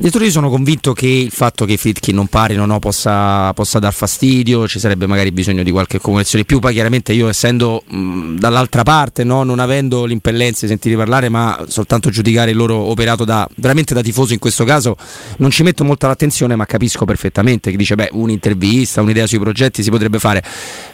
Dietro 0.00 0.24
io 0.24 0.30
sono 0.30 0.48
convinto 0.48 0.94
che 0.94 1.06
il 1.06 1.30
fatto 1.30 1.66
che 1.66 1.76
Fitkin 1.76 2.14
non 2.14 2.26
pari 2.26 2.54
no, 2.54 2.78
possa, 2.78 3.52
possa, 3.52 3.78
dar 3.78 3.92
fastidio, 3.92 4.66
ci 4.66 4.78
sarebbe 4.78 5.06
magari 5.06 5.30
bisogno 5.30 5.62
di 5.62 5.70
qualche 5.70 5.98
comunicazione 5.98 6.46
più, 6.46 6.58
poi 6.58 6.72
chiaramente 6.72 7.12
io 7.12 7.28
essendo 7.28 7.82
mh, 7.86 8.36
dall'altra 8.36 8.82
parte, 8.82 9.24
no, 9.24 9.42
non 9.42 9.58
avendo 9.58 10.06
l'impellenza 10.06 10.60
di 10.62 10.68
sentire 10.68 10.96
parlare, 10.96 11.28
ma 11.28 11.66
soltanto 11.68 12.08
giudicare 12.08 12.52
il 12.52 12.56
loro 12.56 12.76
operato 12.76 13.26
da, 13.26 13.46
veramente 13.56 13.92
da 13.92 14.00
tifoso 14.00 14.32
in 14.32 14.38
questo 14.38 14.64
caso, 14.64 14.96
non 15.36 15.50
ci 15.50 15.62
metto 15.62 15.84
molta 15.84 16.06
l'attenzione, 16.06 16.56
ma 16.56 16.64
capisco 16.64 17.04
perfettamente 17.04 17.70
che 17.70 17.76
dice, 17.76 17.94
beh, 17.94 18.08
un'intervista, 18.12 19.02
un'idea 19.02 19.26
sui 19.26 19.38
progetti 19.38 19.82
si 19.82 19.90
potrebbe 19.90 20.18
fare. 20.18 20.42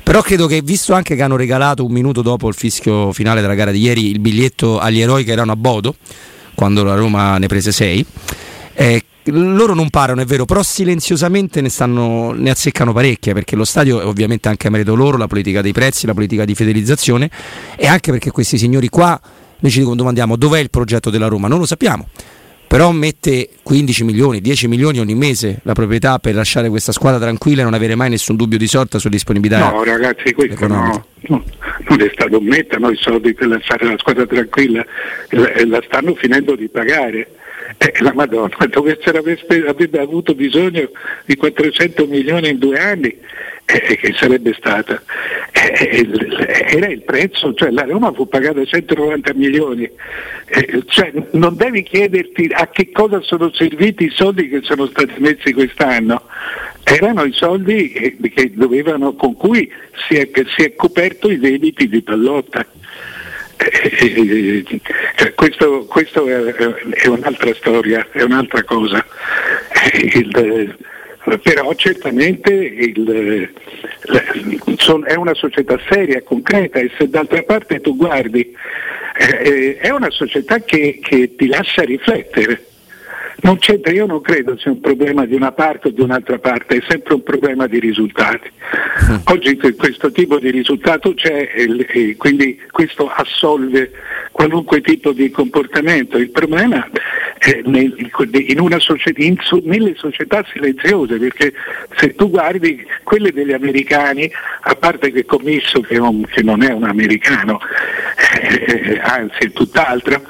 Però 0.03 0.21
credo 0.21 0.49
che, 0.49 0.63
visto 0.63 0.95
anche 0.95 1.15
che 1.15 1.23
hanno 1.23 1.37
regalato 1.37 1.85
un 1.85 1.93
minuto 1.93 2.23
dopo 2.23 2.49
il 2.49 2.55
fischio 2.55 3.13
finale 3.13 3.41
della 3.41 3.55
gara 3.55 3.71
di 3.71 3.79
ieri 3.79 4.11
il 4.11 4.19
biglietto 4.19 4.81
agli 4.81 5.01
eroi 5.01 5.23
che 5.23 5.31
erano 5.31 5.53
a 5.53 5.57
Bodo, 5.57 5.95
quando 6.57 6.83
la 6.83 6.97
Roma 6.97 7.39
ne 7.39 7.47
prese 7.47 7.71
6, 7.71 8.07
eh, 8.77 9.03
loro 9.25 9.75
non 9.75 9.91
parano, 9.91 10.21
è 10.21 10.25
vero, 10.25 10.45
però 10.45 10.63
silenziosamente 10.63 11.61
ne, 11.61 11.69
stanno, 11.69 12.33
ne, 12.33 12.51
azzeccano 12.51 12.93
parecchie 12.93 13.33
perché 13.33 13.57
lo 13.57 13.65
stadio 13.65 14.01
è 14.01 14.05
ovviamente 14.05 14.49
anche 14.49 14.69
a 14.69 14.71
merito 14.71 14.95
loro, 14.95 15.17
la 15.17 15.27
politica 15.27 15.63
dei 15.63 15.73
prezzi, 15.73 16.07
la 16.07 16.15
politica 16.15 16.45
di 16.45 16.55
fidelizzazione 16.55 17.31
e 17.77 17.87
anche 17.87 18.11
perché 18.11 18.31
questi 18.31 18.59
signori 18.59 18.89
qua, 18.89 19.19
noi 19.59 19.71
ci 19.71 19.83
domandiamo 19.83 20.37
dov'è 20.37 20.59
il 20.59 20.71
progetto 20.71 21.11
della 21.11 21.27
Roma, 21.27 21.49
non 21.49 21.59
lo 21.59 21.67
sappiamo. 21.67 22.09
Però 22.69 22.91
mette 22.91 23.49
15 23.63 24.05
milioni, 24.05 24.41
10 24.41 24.67
milioni 24.67 24.99
ogni 24.99 25.15
mese 25.15 25.61
la 25.63 25.73
proprietà 25.73 26.19
per 26.19 26.35
lasciare 26.35 26.69
questa 26.69 26.91
squadra 26.91 27.21
tranquilla 27.21 27.61
e 27.61 27.65
non 27.65 27.75
avere 27.75 27.95
mai 27.95 28.11
nessun 28.11 28.35
dubbio 28.35 28.59
di 28.59 28.67
sorta 28.67 28.99
sulla 28.99 29.13
disponibilità. 29.13 29.71
No, 29.71 29.85
ragazzi, 29.85 30.33
questo 30.33 30.67
no, 30.67 31.05
no, 31.29 31.45
non 31.89 32.01
è 32.03 32.11
stato 32.13 32.41
mettere 32.41 32.93
i 32.93 32.97
soldi 32.97 33.35
per 33.35 33.47
lasciare 33.47 33.87
la 33.87 33.97
squadra 33.99 34.27
tranquilla, 34.27 34.85
la 35.31 35.83
stanno 35.87 36.17
finendo 36.17 36.57
di 36.57 36.69
pagare 36.69 37.36
eh, 37.79 37.93
la 38.01 38.13
Madonna, 38.15 38.57
dove 38.71 38.99
avrebbe 39.67 40.01
avuto 40.01 40.35
bisogno 40.35 40.91
di 41.25 41.37
400 41.37 42.07
milioni 42.07 42.51
in 42.51 42.59
due 42.59 42.79
anni, 42.79 43.17
eh, 43.65 43.97
che 43.97 44.15
sarebbe 44.17 44.55
stata? 44.57 45.03
Eh, 45.53 46.07
era 46.69 46.87
il 46.87 47.03
prezzo, 47.03 47.53
cioè 47.55 47.71
la 47.71 47.83
Roma 47.83 48.13
fu 48.13 48.29
pagata 48.29 48.65
190 48.65 49.35
milioni, 49.35 49.91
eh, 50.47 50.83
cioè, 50.87 51.13
non 51.33 51.57
devi 51.57 51.83
chiederti 51.83 52.51
a 52.53 52.69
che 52.69 52.91
cosa 52.93 53.21
sono 53.23 53.53
serviti 53.53 54.05
i 54.05 54.13
soldi 54.15 54.49
che 54.49 54.61
sono 54.63 54.87
stati 54.87 55.15
messi 55.19 55.53
quest'anno, 55.53 56.23
erano 56.85 57.25
i 57.25 57.33
soldi 57.33 57.91
che 58.33 58.53
dovevano, 58.55 59.15
con 59.15 59.35
cui 59.35 59.69
si 60.07 60.15
è, 60.15 60.31
si 60.57 60.63
è 60.63 60.75
coperto 60.77 61.29
i 61.29 61.39
debiti 61.39 61.89
di 61.89 62.03
Pallotta. 62.03 62.65
Cioè, 65.17 65.35
questo, 65.35 65.87
questo 65.87 66.27
è, 66.27 66.55
è, 66.55 67.07
un'altra 67.09 67.55
storia, 67.55 68.07
è 68.13 68.23
un'altra 68.23 68.63
cosa. 68.65 69.05
Il, 70.03 70.77
però 71.43 71.75
certamente 71.75 72.53
il, 72.53 73.51
è 75.05 75.15
una 75.15 75.35
società 75.35 75.79
seria, 75.89 76.23
concreta 76.23 76.79
e 76.79 76.91
se 76.97 77.09
d'altra 77.09 77.43
parte 77.43 77.81
tu 77.81 77.97
guardi 77.97 78.55
è 79.17 79.89
una 79.91 80.11
società 80.11 80.61
che, 80.61 81.01
che 81.03 81.35
ti 81.35 81.47
lascia 81.47 81.83
riflettere 81.83 82.65
non 83.43 83.59
c'entra, 83.59 83.93
io 83.93 84.07
non 84.07 84.21
credo 84.21 84.57
sia 84.57 84.71
un 84.71 84.81
problema 84.81 85.27
di 85.27 85.35
una 85.35 85.53
parte 85.53 85.89
o 85.89 85.91
di 85.91 86.01
un'altra 86.01 86.39
parte, 86.39 86.77
è 86.77 86.83
sempre 86.89 87.15
un 87.15 87.23
problema 87.23 87.67
di 87.67 87.79
risultati. 87.79 88.51
Oggi 89.31 89.57
questo 89.57 90.11
tipo 90.11 90.39
di 90.39 90.51
risultato 90.51 91.15
c'è 91.15 91.51
e 91.55 92.17
quindi 92.17 92.61
questo 92.71 93.09
assolve 93.09 93.91
qualunque 94.33 94.81
tipo 94.81 95.13
di 95.13 95.31
comportamento. 95.31 96.17
Il 96.19 96.31
problema 96.31 96.89
è 97.39 97.61
in 97.65 98.77
società, 98.79 99.23
in, 99.23 99.37
nelle 99.65 99.95
società 99.97 100.45
silenziose, 100.53 101.17
perché 101.19 101.53
se 101.97 102.15
tu 102.15 102.31
guardi 102.31 102.85
quelle 103.03 103.33
degli 103.33 103.53
americani, 103.53 104.31
a 104.63 104.75
parte 104.75 105.13
che 105.13 105.25
Commisso 105.25 105.81
che 105.81 105.97
non, 105.97 106.25
che 106.25 106.43
non 106.43 106.63
è 106.63 106.73
un 106.73 106.85
americano, 106.85 107.61
eh, 108.41 108.99
anzi 109.03 109.45
è 109.45 109.53
tutt'altro, 109.53 110.23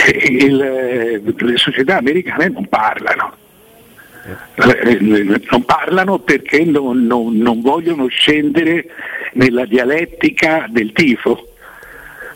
il, 0.28 1.34
le 1.36 1.56
società 1.56 1.98
americane 1.98 2.48
non 2.48 2.66
parlano. 2.68 3.36
Eh, 4.54 4.98
non 5.00 5.64
parlano 5.64 6.18
perché 6.18 6.64
non, 6.64 7.06
non, 7.06 7.36
non 7.36 7.62
vogliono 7.62 8.06
scendere 8.08 8.86
nella 9.32 9.64
dialettica 9.64 10.66
del 10.68 10.92
tifo 10.92 11.50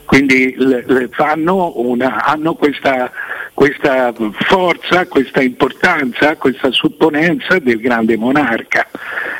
quindi 0.04 0.54
una, 0.58 2.24
hanno 2.24 2.54
questa, 2.54 3.10
questa, 3.54 4.12
forza, 4.32 5.06
questa 5.06 5.42
importanza, 5.42 6.36
questa 6.36 6.70
supponenza 6.70 7.58
del 7.58 7.80
grande 7.80 8.16
monarca. 8.16 8.86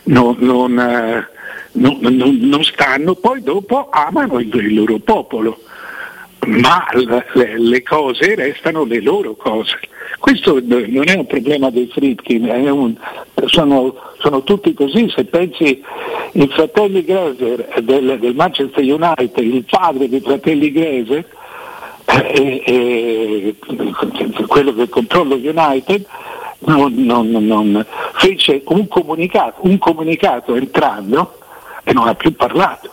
Non, 0.04 0.36
non, 0.40 0.78
eh, 0.78 1.28
non, 1.72 1.98
non 2.00 2.64
stanno, 2.64 3.14
poi 3.14 3.42
dopo 3.42 3.90
amano 3.90 4.38
il, 4.38 4.52
il 4.54 4.74
loro 4.74 4.98
popolo 4.98 5.60
ma 6.46 6.86
le, 7.56 7.82
cose 7.82 8.34
restano 8.34 8.84
le 8.84 9.00
loro 9.00 9.34
cose. 9.34 9.78
Questo 10.18 10.60
non 10.64 11.08
è 11.08 11.14
un 11.14 11.26
problema 11.26 11.70
dei 11.70 11.90
un, 11.94 12.96
sono, 13.46 13.94
sono, 14.18 14.42
tutti 14.42 14.72
così, 14.74 15.10
se 15.14 15.24
pensi 15.24 15.82
i 16.32 16.48
fratelli 16.48 17.04
Grazer 17.04 17.82
del, 17.82 18.18
del 18.18 18.34
Manchester 18.34 18.82
United, 18.82 19.36
il 19.38 19.64
padre 19.68 20.08
dei 20.08 20.20
fratelli 20.20 20.72
Grazer, 20.72 21.26
eh, 22.06 22.62
eh, 22.66 23.54
quello 24.46 24.74
che 24.74 24.88
controlla 24.88 25.34
United, 25.34 26.06
non, 26.60 26.94
non, 26.94 27.30
non, 27.30 27.84
fece 28.14 28.62
un 28.66 28.88
comunicato, 28.88 29.60
un 29.60 29.78
comunicato 29.78 30.54
entrando 30.54 31.38
e 31.82 31.92
non 31.92 32.08
ha 32.08 32.14
più 32.14 32.34
parlato. 32.34 32.90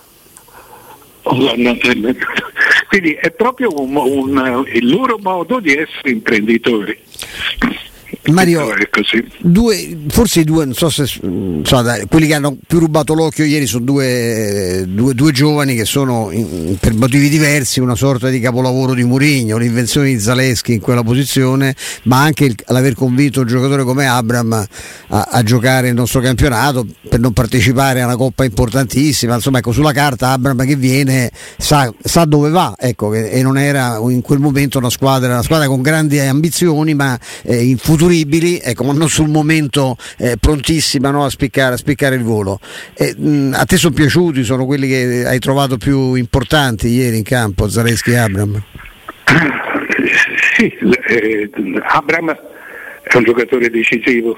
Quindi 2.91 3.13
è 3.13 3.31
proprio 3.31 3.69
un, 3.73 3.95
un, 3.95 4.65
il 4.73 4.89
loro 4.89 5.17
modo 5.17 5.61
di 5.61 5.71
essere 5.71 6.09
imprenditori. 6.09 6.99
Mario, 8.25 8.71
due, 9.39 9.97
forse 10.09 10.41
i 10.41 10.43
due, 10.43 10.65
non 10.65 10.75
so 10.75 10.89
se 10.89 11.05
so, 11.07 11.81
dai, 11.81 12.05
quelli 12.07 12.27
che 12.27 12.35
hanno 12.35 12.55
più 12.67 12.77
rubato 12.77 13.15
l'occhio 13.15 13.43
ieri 13.45 13.65
sono 13.65 13.83
due, 13.83 14.85
due, 14.87 15.15
due 15.15 15.31
giovani 15.31 15.73
che 15.75 15.85
sono 15.85 16.29
in, 16.29 16.77
per 16.79 16.93
motivi 16.93 17.29
diversi 17.29 17.79
una 17.79 17.95
sorta 17.95 18.29
di 18.29 18.39
capolavoro 18.39 18.93
di 18.93 19.03
Murigno, 19.03 19.57
l'invenzione 19.57 20.09
di 20.09 20.19
Zaleschi 20.19 20.73
in 20.73 20.81
quella 20.81 21.01
posizione, 21.01 21.75
ma 22.03 22.21
anche 22.21 22.45
il, 22.45 22.55
l'aver 22.67 22.93
convinto 22.93 23.41
un 23.41 23.47
giocatore 23.47 23.83
come 23.83 24.07
Abram 24.07 24.67
a, 25.07 25.27
a, 25.31 25.41
giocare 25.41 25.87
il 25.87 25.95
nostro 25.95 26.21
campionato 26.21 26.85
per 27.09 27.19
non 27.19 27.33
partecipare 27.33 28.01
a 28.01 28.05
una 28.05 28.17
coppa 28.17 28.43
importantissima. 28.43 29.33
Insomma, 29.33 29.57
ecco, 29.57 29.71
sulla 29.71 29.93
carta 29.93 30.29
Abram 30.29 30.63
che 30.65 30.75
viene 30.75 31.31
sa, 31.57 31.91
sa 31.99 32.25
dove 32.25 32.49
va 32.49 32.75
ecco, 32.77 33.13
e 33.15 33.41
non 33.41 33.57
era 33.57 33.97
in 34.09 34.21
quel 34.21 34.37
momento 34.37 34.77
una 34.77 34.91
squadra, 34.91 35.33
una 35.33 35.43
squadra 35.43 35.65
con 35.67 35.81
grandi 35.81 36.19
ambizioni, 36.19 36.93
ma 36.93 37.19
eh, 37.43 37.63
infuturibili, 38.11 38.59
ecco, 38.61 38.83
ma 38.83 38.93
non 38.93 39.09
sul 39.09 39.29
momento 39.29 39.97
eh, 40.17 40.37
prontissima 40.39 41.09
no, 41.09 41.25
a, 41.25 41.29
spiccare, 41.29 41.75
a, 41.75 41.77
spiccare, 41.77 42.15
il 42.15 42.23
volo. 42.23 42.59
Eh, 42.93 43.15
mh, 43.15 43.53
a 43.55 43.65
te 43.65 43.77
sono 43.77 43.93
piaciuti, 43.93 44.43
sono 44.43 44.65
quelli 44.65 44.87
che 44.87 45.23
hai 45.25 45.39
trovato 45.39 45.77
più 45.77 46.15
importanti 46.15 46.87
ieri 46.87 47.17
in 47.17 47.23
campo, 47.23 47.69
Zaleschi 47.69 48.11
e 48.11 48.17
Abram? 48.17 48.61
Sì, 50.55 50.77
eh, 51.07 51.49
Abram 51.81 52.37
è 53.01 53.15
un 53.15 53.23
giocatore 53.23 53.69
decisivo. 53.69 54.37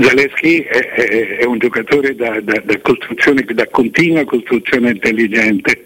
Zaleschi 0.00 0.60
è, 0.60 0.90
è, 0.90 1.36
è, 1.38 1.44
un 1.44 1.58
giocatore 1.58 2.14
da, 2.14 2.40
da, 2.42 2.60
da, 2.62 2.78
da, 3.54 3.66
continua 3.70 4.24
costruzione 4.24 4.90
intelligente. 4.90 5.84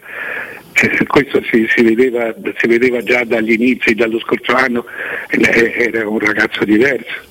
Eh, 0.75 1.07
questo 1.07 1.43
si, 1.51 1.67
si, 1.75 1.83
vedeva, 1.83 2.35
si, 2.57 2.67
vedeva, 2.67 3.03
già 3.03 3.25
dagli 3.25 3.53
inizi, 3.53 3.95
dallo 3.95 4.19
scorso 4.21 4.55
anno, 4.55 4.85
era 5.29 6.09
un 6.09 6.19
ragazzo 6.19 6.65
diverso. 6.65 7.31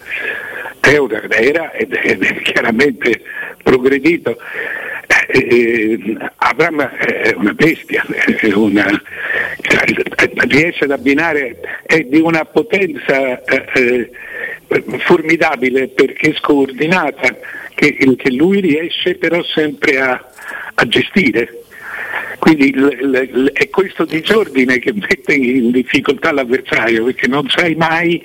Era 0.81 1.71
ed 1.71 1.93
è 1.93 2.41
chiaramente 2.41 3.21
progredito. 3.63 4.37
Eh, 5.27 5.47
eh, 5.49 6.17
Abram 6.37 6.81
è 6.81 7.33
una 7.35 7.53
bestia, 7.53 8.05
è 8.39 8.51
una, 8.53 8.85
riesce 10.47 10.85
ad 10.85 10.91
abbinare, 10.91 11.59
è 11.83 12.01
di 12.01 12.19
una 12.19 12.43
potenza 12.45 13.41
eh, 13.43 14.09
formidabile 14.99 15.89
perché 15.89 16.33
scordinata, 16.35 17.37
che, 17.73 17.95
che, 17.95 18.31
lui 18.31 18.59
riesce 18.61 19.15
però 19.15 19.43
sempre 19.43 19.99
a, 19.99 20.29
a 20.73 20.87
gestire. 20.87 21.60
Quindi 22.41 22.73
l, 22.73 22.87
l, 22.87 23.51
è 23.51 23.69
questo 23.69 24.03
disordine 24.03 24.79
che 24.79 24.91
mette 24.93 25.35
in 25.35 25.69
difficoltà 25.69 26.31
l'avversario 26.31 27.03
perché 27.03 27.27
non 27.27 27.47
sai 27.47 27.75
mai 27.75 28.19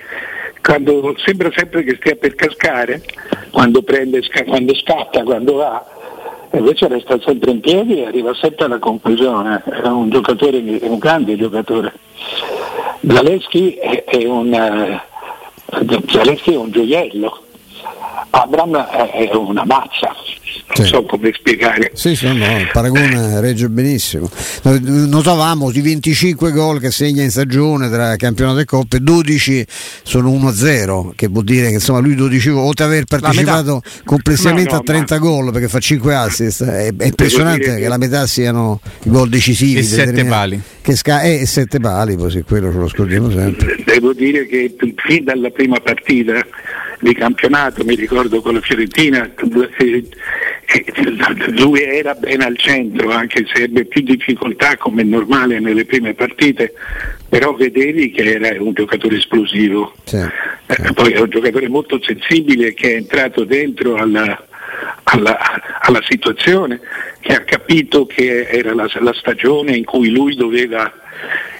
quando 0.63 1.15
sembra 1.19 1.51
sempre 1.55 1.85
che 1.85 1.97
stia 2.01 2.17
per 2.17 2.35
cascare, 2.35 3.03
quando, 3.51 3.83
prende, 3.83 4.23
quando 4.47 4.75
scatta, 4.75 5.23
quando 5.23 5.57
va, 5.57 5.85
invece 6.53 6.89
resta 6.89 7.21
sempre 7.21 7.51
in 7.51 7.61
piedi 7.61 8.01
e 8.01 8.07
arriva 8.07 8.33
sempre 8.33 8.65
alla 8.65 8.79
conclusione. 8.79 9.63
È 9.63 9.87
un 9.87 10.09
giocatore, 10.09 10.61
un 10.81 10.99
grande 10.99 11.37
giocatore. 11.37 11.93
Zaleschi 13.07 13.75
è, 13.75 14.03
è, 14.05 14.25
un, 14.25 14.51
uh, 15.69 16.03
Zaleschi 16.07 16.55
è 16.55 16.57
un 16.57 16.71
gioiello, 16.71 17.43
Abram 18.31 18.77
è 18.77 19.31
una 19.35 19.65
mazza, 19.65 20.15
non 20.77 20.87
sì. 20.87 20.93
so 20.93 21.05
come 21.05 21.33
spiegare. 21.35 21.91
Sì, 21.95 22.15
sì, 22.15 22.27
no, 22.27 22.59
il 22.59 22.69
paragone 22.73 23.41
regge 23.41 23.69
benissimo. 23.69 24.29
Notavamo 24.63 25.71
i 25.71 25.81
25 25.81 26.51
gol 26.53 26.81
che 26.81 26.91
segna 26.91 27.23
in 27.23 27.31
stagione 27.31 27.89
tra 27.89 28.17
campionato 28.17 28.59
e 28.59 28.65
coppe, 28.65 29.01
12 29.01 29.67
sono 30.03 30.31
1-0, 30.31 31.11
che 31.15 31.29
vuol 31.29 31.45
dire 31.45 31.69
che 31.69 31.75
insomma 31.75 32.01
lui 32.01 32.15
12 32.15 32.51
oltre 32.51 32.85
ad 32.85 32.91
aver 32.91 33.05
partecipato 33.05 33.83
complessivamente 34.05 34.71
no, 34.71 34.77
no, 34.77 34.81
a 34.81 34.85
30 34.85 35.15
ma... 35.15 35.21
gol 35.21 35.53
perché 35.53 35.69
fa 35.69 35.79
5 35.79 36.15
assist, 36.15 36.65
è, 36.65 36.95
è 36.95 37.07
impressionante 37.07 37.75
che... 37.75 37.81
che... 37.81 37.89
la 37.89 37.99
metà 37.99 38.27
siano 38.27 38.81
i 39.05 39.11
gol 39.11 39.29
decisivi. 39.29 39.79
E 39.79 39.83
7 39.83 40.25
pali. 40.25 40.61
Che 40.83 40.95
sca- 40.95 41.23
eh, 41.23 41.41
e 41.41 41.47
7 41.47 41.81
pali, 41.81 42.17
così 42.17 42.43
quello 42.43 42.71
ce 42.71 42.79
lo 42.79 42.89
scordiamo 42.89 43.31
sempre. 43.31 43.77
Devo 43.85 44.13
dire 44.13 44.47
che 44.47 44.75
fin 44.97 45.25
dalla 45.25 45.51
prima 45.51 45.81
partita 45.81 46.35
di 47.01 47.15
campionato, 47.15 47.85
mi 47.85 47.95
ricordo 47.95 48.41
con 48.41 48.55
la 48.55 48.61
Fiorentina, 48.61 49.31
lui 51.59 51.83
era 51.83 52.15
ben 52.15 52.41
al 52.41 52.57
centro, 52.57 53.11
anche 53.11 53.45
se 53.53 53.65
ebbe 53.65 53.85
più 53.85 54.03
difficoltà 54.03 54.77
come 54.77 55.03
è 55.03 55.05
normale 55.05 55.61
nelle 55.61 55.85
prime 55.85 56.15
partite, 56.15 56.73
però 57.29 57.55
vedevi 57.55 58.11
che 58.11 58.23
era 58.23 58.63
un 58.63 58.73
giocatore 58.73 59.17
esplosivo. 59.17 59.95
Sì, 60.05 60.17
sì. 60.17 60.27
Eh, 60.67 60.93
poi 60.95 61.13
è 61.13 61.21
un 61.21 61.31
giocatore 61.31 61.69
molto 61.69 62.01
sensibile 62.03 62.75
che 62.75 62.93
è 62.93 62.97
entrato 62.97 63.45
dentro 63.45 63.97
alla, 63.97 64.47
alla, 65.05 65.81
alla 65.81 66.03
situazione, 66.09 66.81
che 67.21 67.35
ha 67.35 67.41
capito 67.41 68.07
che 68.07 68.47
era 68.49 68.75
la, 68.75 68.89
la 69.01 69.13
stagione 69.15 69.77
in 69.77 69.85
cui 69.85 70.11
lui 70.11 70.35
doveva, 70.35 70.93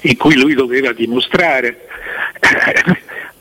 in 0.03 0.17
cui 0.17 0.37
lui 0.37 0.55
doveva 0.55 0.93
dimostrare. 0.93 1.81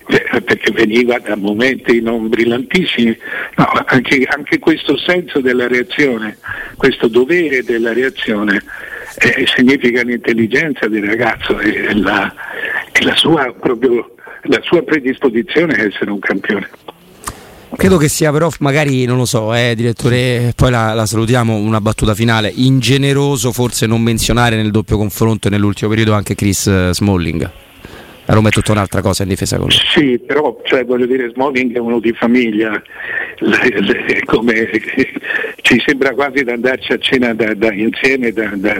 Eh, 0.07 0.41
perché 0.41 0.71
veniva 0.71 1.17
da 1.17 1.35
momenti 1.35 1.99
non 1.99 2.29
brillantissimi, 2.29 3.17
no, 3.55 3.65
anche, 3.85 4.23
anche, 4.29 4.59
questo 4.59 4.95
senso 4.97 5.39
della 5.39 5.67
reazione, 5.67 6.37
questo 6.77 7.07
dovere 7.07 7.63
della 7.63 7.91
reazione 7.91 8.61
eh, 9.17 9.47
significa 9.47 10.03
l'intelligenza 10.03 10.87
del 10.87 11.05
ragazzo 11.05 11.57
e 11.59 11.95
la, 11.95 12.31
e 12.91 13.03
la, 13.03 13.15
sua, 13.15 13.51
proprio, 13.59 14.13
la 14.43 14.61
sua 14.61 14.83
predisposizione 14.83 15.73
a 15.73 15.85
essere 15.85 16.11
un 16.11 16.19
campione. 16.19 16.69
Credo 17.75 17.97
che 17.97 18.07
sia 18.07 18.31
però, 18.31 18.49
magari 18.59 19.05
non 19.05 19.17
lo 19.17 19.25
so, 19.25 19.55
eh, 19.55 19.73
direttore, 19.75 20.53
poi 20.55 20.69
la, 20.69 20.93
la, 20.93 21.07
salutiamo, 21.07 21.55
una 21.55 21.81
battuta 21.81 22.13
finale, 22.13 22.51
ingeneroso 22.53 23.51
forse 23.51 23.87
non 23.87 24.01
menzionare 24.01 24.55
nel 24.55 24.69
doppio 24.69 24.97
confronto 24.97 25.49
nell'ultimo 25.49 25.89
periodo 25.89 26.13
anche 26.13 26.35
Chris 26.35 26.67
eh, 26.67 26.89
Smalling. 26.93 27.64
La 28.27 28.33
Roma 28.33 28.49
è 28.49 28.51
tutta 28.51 28.71
un'altra 28.71 29.01
cosa 29.01 29.21
in 29.21 29.29
difesa 29.29 29.57
con 29.57 29.67
lui. 29.67 29.77
Sì, 29.93 30.17
però 30.17 30.59
cioè, 30.63 30.83
voglio 30.83 31.05
dire, 31.05 31.29
Smalling 31.29 31.75
è 31.75 31.77
uno 31.77 31.99
di 31.99 32.11
famiglia, 32.13 32.81
le, 33.37 33.79
le, 33.81 34.23
come, 34.25 34.67
ci 35.61 35.81
sembra 35.85 36.11
quasi 36.15 36.43
da 36.43 36.53
andarci 36.53 36.91
a 36.91 36.97
cena 36.97 37.35
da, 37.35 37.53
da, 37.53 37.71
insieme 37.71 38.31
da, 38.31 38.51
da, 38.55 38.75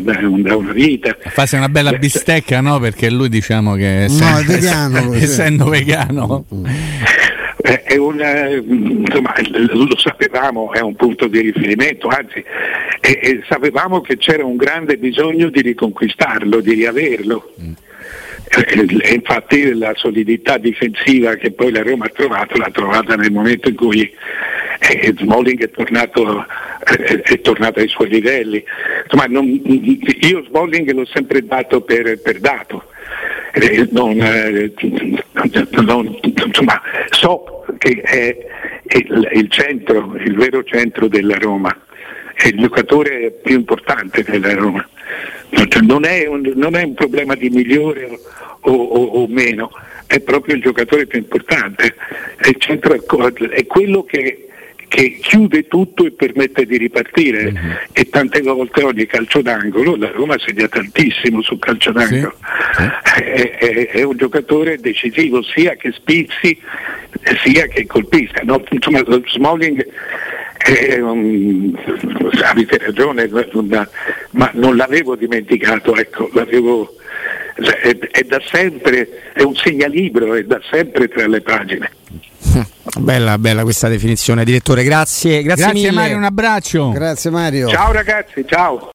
una 0.56 0.72
vita. 0.72 1.16
Farsi 1.20 1.56
una 1.56 1.70
bella 1.70 1.94
bistecca, 1.94 2.60
no? 2.62 2.80
Perché 2.80 3.12
lui 3.12 3.30
diciamo 3.30 3.76
che 3.76 4.06
essendo, 4.06 4.32
no, 4.32 4.40
è 4.40 4.44
vegano, 4.44 5.14
essendo 5.14 5.66
vegano. 5.66 6.46
È 7.62 7.96
una, 7.98 8.48
insomma, 8.50 9.34
lo 9.74 9.98
sapevamo, 9.98 10.74
è 10.74 10.82
un 10.82 10.96
punto 10.96 11.28
di 11.28 11.40
riferimento, 11.40 12.08
anzi 12.08 12.44
e, 13.00 13.20
e 13.22 13.44
sapevamo 13.48 14.02
che 14.02 14.18
c'era 14.18 14.44
un 14.44 14.56
grande 14.56 14.98
bisogno 14.98 15.50
di 15.50 15.62
riconquistarlo, 15.62 16.62
di 16.62 16.74
riaverlo. 16.74 17.54
Mm 17.62 17.72
infatti 19.14 19.74
la 19.74 19.92
solidità 19.96 20.58
difensiva 20.58 21.36
che 21.36 21.52
poi 21.52 21.72
la 21.72 21.82
Roma 21.82 22.06
ha 22.06 22.12
trovato 22.14 22.58
l'ha 22.58 22.70
trovata 22.72 23.16
nel 23.16 23.32
momento 23.32 23.68
in 23.70 23.76
cui 23.76 24.14
eh, 24.80 25.14
Smalling 25.18 25.62
è 25.62 25.70
tornato, 25.72 26.46
eh, 26.98 27.22
è 27.22 27.42
tornato, 27.42 27.80
ai 27.80 27.88
suoi 27.88 28.10
livelli. 28.10 28.64
Insomma, 29.04 29.26
non, 29.28 29.48
io 29.48 30.44
Smalling 30.48 30.92
l'ho 30.92 31.06
sempre 31.06 31.44
dato 31.46 31.82
per, 31.82 32.20
per 32.22 32.40
dato. 32.40 32.90
Eh, 33.54 33.88
non, 33.92 34.18
non, 35.86 36.20
insomma, 36.22 36.82
so 37.10 37.66
che 37.78 38.02
è 38.02 38.38
il, 38.98 39.30
il, 39.34 39.50
centro, 39.50 40.16
il 40.18 40.36
vero 40.36 40.64
centro 40.64 41.08
della 41.08 41.38
Roma, 41.38 41.76
è 42.34 42.48
il 42.48 42.58
giocatore 42.58 43.32
più 43.44 43.56
importante 43.56 44.24
della 44.24 44.54
Roma. 44.54 44.88
Non 45.82 46.06
è 46.06 46.28
un, 46.28 46.52
non 46.56 46.76
è 46.76 46.84
un 46.84 46.96
problema 46.96 47.36
di 47.36 47.50
migliore 47.50 48.20
o, 48.66 48.72
o, 48.72 49.04
o, 49.22 49.28
meno, 49.28 49.72
è 50.08 50.20
proprio 50.20 50.56
il 50.56 50.62
giocatore 50.62 51.06
più 51.06 51.20
importante, 51.20 51.96
è, 52.38 52.52
centro, 52.58 52.94
è 52.94 53.66
quello 53.66 54.04
che, 54.04 54.48
che, 54.88 55.20
chiude 55.22 55.68
tutto 55.68 56.06
e 56.06 56.12
permette 56.12 56.66
di 56.66 56.78
ripartire 56.78 57.52
mm-hmm. 57.52 57.72
e 57.92 58.10
tante 58.10 58.42
volte 58.42 58.84
ogni 58.84 59.06
calcio 59.06 59.42
d'angolo, 59.42 59.96
la 59.96 60.12
Roma 60.12 60.38
segna 60.38 60.68
tantissimo 60.68 61.42
sul 61.42 61.60
calcio 61.60 61.92
d'angolo, 61.92 62.36
sì. 62.76 62.84
È, 63.22 63.58
è, 63.58 63.88
è, 63.88 64.04
un 64.04 64.18
giocatore 64.18 64.78
decisivo 64.78 65.42
sia 65.44 65.76
che 65.76 65.92
spizzi 65.92 66.60
sia 67.44 67.66
che 67.68 67.86
colpisca. 67.86 68.42
No? 68.44 68.64
Insomma, 68.70 69.04
Smalling 69.26 69.86
un, 71.00 71.76
avete 72.44 72.78
ragione, 72.78 73.30
ma 74.32 74.50
non 74.54 74.76
l'avevo 74.76 75.16
dimenticato, 75.16 75.96
ecco, 75.96 76.30
l'avevo, 76.34 76.96
è, 77.56 77.98
è, 77.98 78.24
da 78.24 78.42
sempre, 78.52 79.32
è 79.34 79.42
un 79.42 79.56
segnalibro, 79.56 80.36
è 80.36 80.44
da 80.44 80.60
sempre 80.70 81.08
tra 81.08 81.28
le 81.28 81.42
pagine. 81.42 81.92
Bella, 82.98 83.38
bella 83.38 83.64
questa 83.64 83.90
definizione, 83.90 84.46
direttore. 84.46 84.84
Grazie, 84.84 85.42
grazie, 85.42 85.66
grazie 85.66 85.92
Mario, 85.92 86.18
un 86.18 86.24
abbraccio. 86.24 86.92
Grazie 86.92 87.30
Mario. 87.30 87.68
Ciao 87.68 87.92
ragazzi, 87.92 88.46
ciao. 88.48 88.80